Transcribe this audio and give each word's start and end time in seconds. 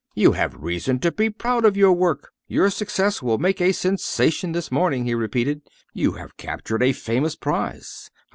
"You 0.15 0.31
have 0.31 0.55
reason 0.55 0.97
to 1.01 1.11
be 1.11 1.29
proud 1.29 1.63
of 1.63 1.77
your 1.77 1.93
work; 1.93 2.31
your 2.47 2.71
success 2.71 3.21
will 3.21 3.37
make 3.37 3.61
a 3.61 3.71
sensation 3.71 4.51
this 4.51 4.71
morning," 4.71 5.05
he 5.05 5.13
repeated. 5.13 5.61
"You 5.93 6.13
have 6.13 6.37
captured 6.37 6.81
a 6.81 6.91
famous 6.91 7.35
prize. 7.35 8.09